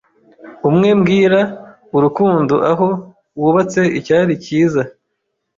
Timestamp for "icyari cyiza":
3.99-4.81